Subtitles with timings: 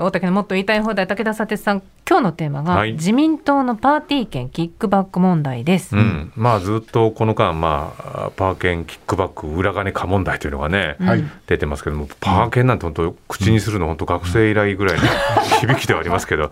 [0.00, 1.82] 大竹のもっと言いたい放題武田砂鉄さん。
[2.08, 15.02] 今日のテーマが、はい、自民党のパーティー券キックバック問題です、うん、まあずっとこの間まあパー券キックバック裏金化問題というのがね、はい、出てますけどもパー券なんて本当口にするの本当学生以来ぐらいの
[15.60, 16.50] 響きではありますけど。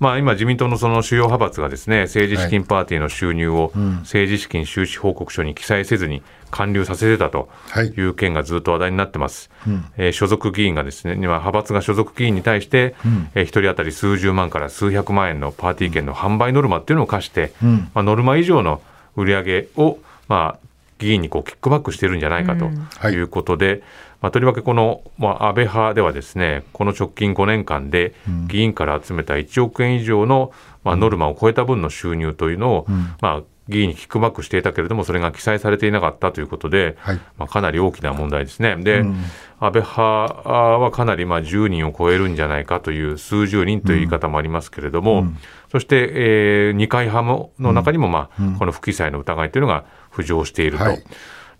[0.00, 7.48] まあ、今、自民党のその主要派閥がですね政治資金パーティーの収入を政治資金収支報告書に記載せずに還流させてたと
[7.96, 8.00] い。
[8.00, 18.82] う件がずっと話題になってます、はい、えー、所属議員がですね今、派閥が所属議員に対して、うん、えー、1人当たり数十万から数百万円のパーティー券の販売ノルマっていうのを課して、うん、まあ、ノルマ以上の
[19.16, 20.66] 売り上げを、まあ、
[20.98, 23.20] 議員にこうキックバックしてるんじゃないかとい。
[23.20, 23.82] うことで、うんはい
[24.24, 28.14] まあ、とりわけこの、まあ、安倍派ではですねこの直近5年間で
[28.48, 30.50] 議員から集めた1億円以上の、
[30.82, 32.86] まあ、ノルマを超えた分の収入というのを、
[33.20, 38.76] まあ、議員にキックバックしていたけれども、それが記載されていなかったということで、はい、まあ、かなり大きな問題ですね。
[38.76, 39.24] で、うん、
[39.60, 45.36] 安倍派はかなりまあ10人を超えるんじゃないかという、数十人という言い方もありますけれども、うん、
[45.70, 50.84] そして、えー、二階派もの中にも、まあこの不記載の疑いというのが浮上していると。
[50.84, 51.04] はい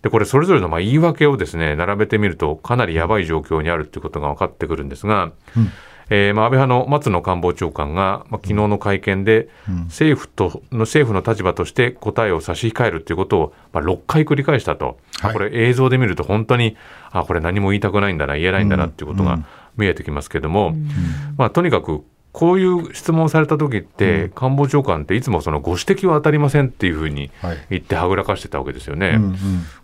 [0.05, 5.71] でこれそれぞれのまあ言い訳をですね並べてみるとかなりやばい状況にあるということが分かってくるんですが、うん、
[6.11, 9.49] えー、まあ安倍派の松野官房長官が、まあ、昨日の会見で、
[9.85, 16.77] 政府との政府の立場として答えを差し控えるということを、まあ、6回繰り返したと、はい、これ映像で見ると本当に
[17.09, 19.39] あこれ何も言いたくないんだな言えないんだなということが
[19.75, 20.87] 見えてきますけれども、うん、
[21.35, 27.31] まあ、とにかくこういう質問された時って、官房長官っていつもそのご指摘は当たりませんっていうふうに
[27.69, 29.17] 言ってはぐらかしてたわけですよね。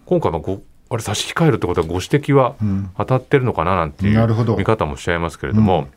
[0.05, 2.55] 今回もごあれ差し控えるってことはご指摘は
[2.97, 5.87] 当たってるのかななんていう見方もしちゃいますけれども、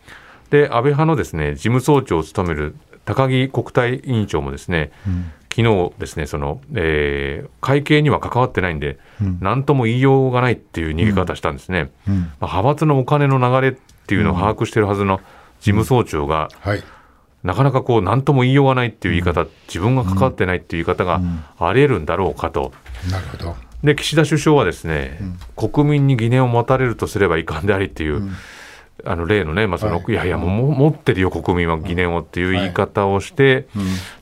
[0.51, 4.93] で安倍派のですね事務総長を務める高木国対委員長もですね、
[5.51, 8.99] 昨日ですねその、えー、会計には関わってないんで、
[9.41, 12.15] 何、うん、とも言いようがないっていう逃げ方したんですね、うん。
[12.15, 15.21] うん、まあ、派閥のお金の流れっていうのを把握しているはずの
[15.65, 16.85] 事務総長が、はい、
[17.43, 21.23] なかなかこう何とも言いようがないっていう言い方、自分が関わってないっていう言い方が
[21.59, 22.73] ありえるんだろうかと。
[23.11, 23.57] なるほど。
[23.83, 25.21] で岸田首相はですね、
[25.57, 28.29] 国民に疑念を持たれるとすれば遺憾でありっていう、
[29.07, 33.67] あの例のね、まあその、はい、いやいや、もう持ってるよ、国民は疑念をっていう言い方をして、はいうん、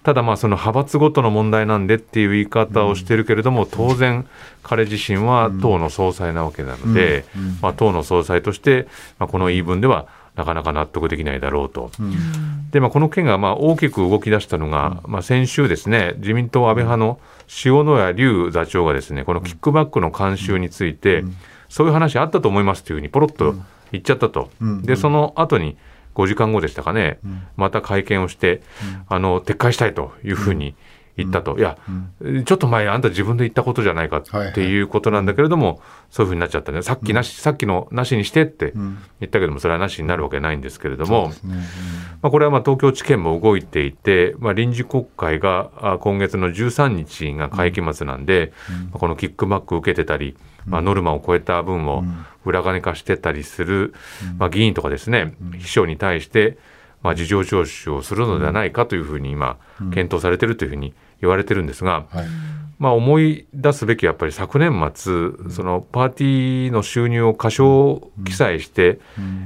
[0.04, 4.26] ただ、まあその派閥ごとの問題なんでっていう言い方をしてるけれども、当然、
[4.62, 7.24] 彼自身は党の総裁なわけなので、
[7.60, 8.86] まあ、党の総裁として、
[9.18, 11.90] まあ、この言い分では、なかなか納得できないだろうと。
[12.00, 17.20] うん、で、まあ、この件がまあ大きく動き出したのが、まあ、先週ですね、自民党安倍派の
[17.64, 21.24] 塩谷隆座長がですね、このキックバックの慣習について、
[21.68, 23.54] そういう話あったと思いますというふうにポロッと
[23.92, 24.50] 言っちゃったと。
[24.82, 25.76] で、その後に、
[26.14, 27.18] 5時間後でしたかね、
[27.56, 28.62] また会見をして、
[29.08, 30.74] あの撤回したいというふうに
[31.16, 31.76] 言ったと、いや、
[32.44, 38.96] ちょっと前、あんた自分で言ったことじゃないかっていうことなんだけれども、そういうふうになっちゃったね、さっきなし、さっきのなしにしてって言
[39.26, 41.32] ったけども、それはなしになるわけないんですけれども、
[42.22, 48.52] まあ、これはまあ東京地検も動いていて、まあ、臨時国会が今月の13日が会期末なんで、
[48.92, 50.36] このキックバックを受けてたり、
[50.66, 52.04] まあ、ノルマを超えた分を
[52.44, 53.94] 裏金化してたりする、
[54.38, 56.56] まあ、議員とかですね、秘書に対して、
[57.02, 59.58] まあ、事情聴取をするのではないかというふうに今、
[59.92, 62.26] 検討されているというふうに言われてるんですが、はい、
[62.78, 68.98] まあ、思い出すべきやっぱり昨年末、そのパーティーの収入を過小記載して、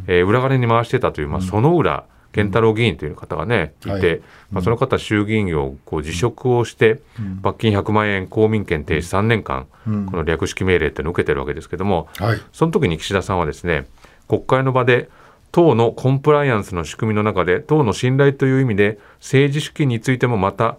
[0.07, 7.01] えー、裏金に回してたという、まあ、その裏、健太郎議員という方がね、いて、はい、まあ、その方、衆議院をこう辞職をして、
[7.41, 13.87] 罰金100万円、公民権停止3年間、この略式命令っていうのを受けてるわけですけども、はい、その時に岸田さんはですね、
[14.29, 15.09] 国会の場で、
[15.53, 20.77] 党のコンプライアンスの仕組みの中で党の信頼という意味で政治資金についてもまた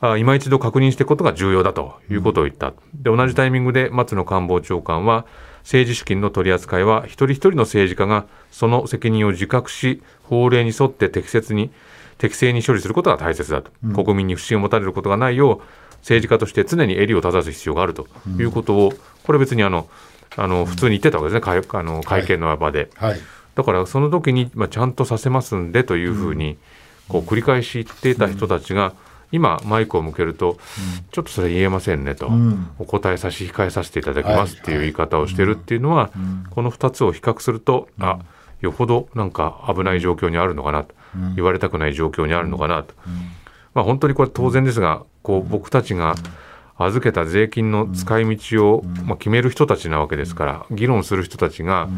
[0.00, 5.26] あ今一度確認していくことが重要だということを言った、で同じタイミングで松野官房長官は
[5.62, 11.70] 政治資金の取り扱いは一人一人の政治家がその責任を自覚し法令に沿って適切に
[12.18, 15.60] 適正に処理することが大切だと、うん、国民に不信を持たれることがないよう
[16.00, 18.06] 政治家として常に襟を正す必要があると。
[18.38, 18.92] いうことを、
[19.24, 19.88] これ別にあの
[20.36, 22.90] あの普通に言ってたわけですね、会あの会見の場で。
[22.96, 23.10] はい。
[23.10, 23.20] はい
[23.60, 26.56] だからその時に、まあ、ちゃんとさせますんでというふうに
[27.08, 28.94] こう繰り返し言っていた人たちが、
[29.32, 30.56] 今マイクを向けると、
[31.12, 32.30] ちょっとそれ言えませんねと、
[32.78, 36.10] お答え差し控えさせていただきますっていう言い方をしてるっていうのは、
[36.50, 38.20] この2つを比較すると、あ
[38.62, 40.94] よほどなんか危ない状況にあるのかなと、
[41.36, 42.94] 言われたくない状況にあるのかなと、
[43.74, 46.14] まあ、本当にこれ当然ですがこう僕たちが
[46.86, 51.88] 預けた税金の使い道を、まあ、決める人たちなわけですから、議論する人たちが、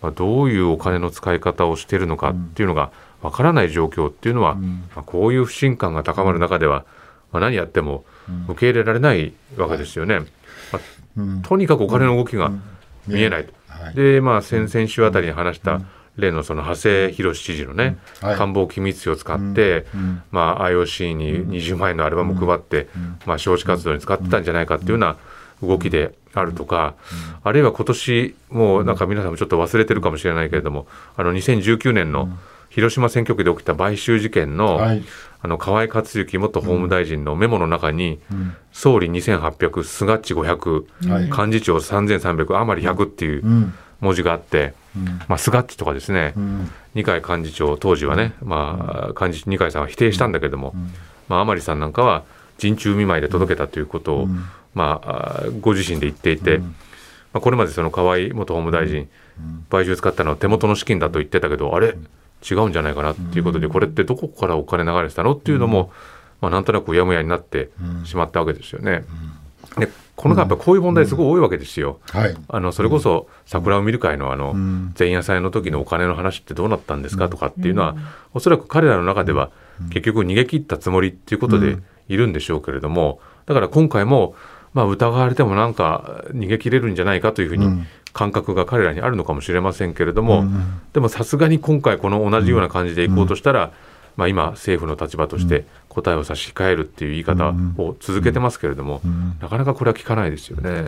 [0.00, 2.90] まあ、どういうお金の使い方をしているのかっていうのが
[3.22, 4.62] わからない状況っていうのは、ま
[4.96, 6.84] あ、こういう不信感が高まる中では、
[7.30, 8.04] まあ、何やっても
[8.48, 10.20] 受け入れられないわけですよね。
[10.72, 10.80] ま
[11.42, 12.50] あ、とにかくお金の動きが
[13.06, 13.52] 見えないと。
[13.94, 15.80] で、まあ、先々週あたりに話した
[16.16, 19.86] 例のその長谷博知事のね、はい、官房機密費を使って、
[20.30, 22.88] まあ、IOC に20万円のアルバムを配って、
[23.24, 25.16] まあ、招致活動に使ってたんじゃないかっていうような
[25.62, 26.94] 動きであるとか、
[27.44, 30.86] あるいは今年もうなんか皆さんもちょっと忘れてるかもしれないけれども
[31.16, 32.28] あの2019年の
[32.72, 35.02] 広島選挙区で起きた買収事件の、はい、
[35.42, 44.72] あの河井克行元法務大臣のメモの中に、うん、総理2800、菅っち500、はい、幹事長3300、余り100っていう文字があって、うん、
[45.28, 50.74] まあ、菅っちとかですね、うん、二階幹事長、当時はね、まあ、幹事二階さんは否定したんだけども、
[51.28, 52.24] まあ、甘利さんなんかは
[52.58, 54.28] 陣中見舞いで届けたということを、
[54.74, 59.08] まあ、ご自身で言っていて、まあ、これまでその河井元法務大臣、
[59.70, 61.96] 買収使ったのは手元の資金だと言ってたけど、あれ、
[62.48, 65.92] 違うんじゃないかなっていうことで、これってどこからお金流れてたのっていうのも、
[66.40, 67.70] まあ、なんとなくうやむやになって
[68.04, 69.04] しまったわけですよね。
[69.78, 71.98] でこのやっぱこういう問題すごい多いわけですよ。
[72.10, 74.54] はい、あのそれこそ桜を見る会のあの
[74.98, 77.96] 前夜祭の時のお金の話ってどうなったんですかとかっていうのは、
[78.34, 79.50] おそらく彼らの中では
[79.90, 81.78] 結局逃げ切ったつもりっていうことで
[82.08, 84.34] いるんでしょうけれども、だから今回も
[84.74, 93.70] まあ疑われてもなんか逃げ切れるんじゃないかというふうに感覚が彼らにあるのかもしれませんけれども、うん、でもさすがに今回この同じような感じでいこうとしたら、うん、
[94.16, 99.00] まあ、今政府の立場として答えを差し控えるっていう言い方を続けてますけれども、
[99.40, 100.84] なかなかこれは聞かないですよね。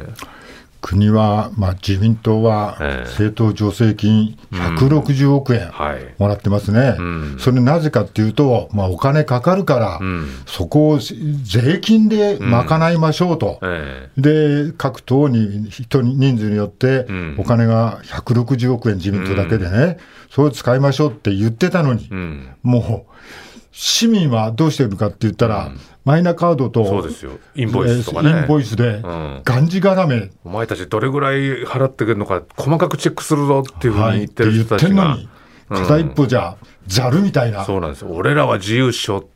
[0.84, 5.72] 国は、まあ、自民党は政党助成金160億円
[6.18, 6.94] もらってますね、
[7.38, 10.00] それなぜかっていうと、まあ、お金かかるから、
[10.44, 13.60] そこを税金で賄いましょうと、
[14.18, 17.06] で各党に人人数によって
[17.38, 19.96] お金が160億円、自民党だけでね、
[20.30, 22.10] それを使いましょうって言ってたのに、
[22.62, 23.14] もう
[23.76, 25.72] 市民はどうしてるかって言ったら、
[26.04, 27.32] マイナカードと、そうですよ。
[27.56, 28.30] インボイスとかね。
[28.30, 30.30] インボイスで、がんじがらめ。
[30.44, 35.04] お前たちどれぐらい払ってくるのか、細かくチェックするぞっていうふうに言ってる人たちが。
[35.04, 35.28] はい、
[35.68, 36.56] 片一歩じゃ、
[36.86, 37.64] ざるみたいな。
[37.64, 38.10] そうなんですよ。
[38.12, 39.28] 俺らは自由しよ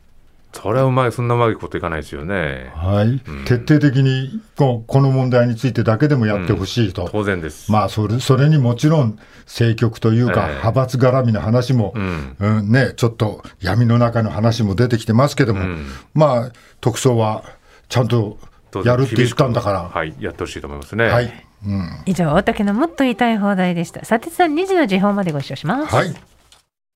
[0.51, 2.71] それはうまい、そんなうまいこといかないですよね。
[2.75, 3.07] はい。
[3.07, 7.71] うん、徹底的にこ、この問題についてだけでもやってほしいと、うん、当然です。
[7.71, 15.61] まあ、それ、それにもちろん、政局というか、えー、派閥絡みの話も、うん、うん、ね、ちょっと闇の中の話も出てきてますけども、
[16.13, 17.43] まあ、特捜は
[17.87, 18.37] ちゃんと
[18.83, 19.83] やるって言ったんだから。
[19.83, 21.07] はい、やってほしいと思いますね。
[21.07, 21.45] はい。
[21.65, 24.03] うん、以上、大竹のもっと言いたい放題でした。
[24.05, 25.95] さてさん、2時の時報までご視聴します。
[25.95, 26.15] はい。